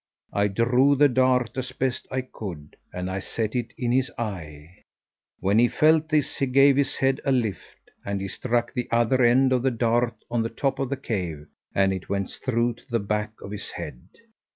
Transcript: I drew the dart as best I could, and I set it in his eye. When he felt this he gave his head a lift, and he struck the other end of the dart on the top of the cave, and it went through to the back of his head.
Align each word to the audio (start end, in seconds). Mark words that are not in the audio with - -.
I 0.33 0.47
drew 0.47 0.95
the 0.95 1.07
dart 1.07 1.51
as 1.57 1.73
best 1.73 2.07
I 2.09 2.21
could, 2.21 2.75
and 2.91 3.07
I 3.07 3.19
set 3.19 3.55
it 3.55 3.71
in 3.77 3.91
his 3.91 4.09
eye. 4.17 4.77
When 5.39 5.59
he 5.59 5.67
felt 5.67 6.09
this 6.09 6.37
he 6.39 6.47
gave 6.47 6.75
his 6.75 6.95
head 6.95 7.21
a 7.23 7.31
lift, 7.31 7.91
and 8.03 8.19
he 8.19 8.27
struck 8.27 8.73
the 8.73 8.87
other 8.89 9.21
end 9.23 9.53
of 9.53 9.61
the 9.61 9.69
dart 9.69 10.15
on 10.31 10.41
the 10.41 10.49
top 10.49 10.79
of 10.79 10.89
the 10.89 10.97
cave, 10.97 11.45
and 11.75 11.93
it 11.93 12.09
went 12.09 12.31
through 12.31 12.73
to 12.77 12.85
the 12.89 12.99
back 12.99 13.39
of 13.43 13.51
his 13.51 13.69
head. 13.73 14.01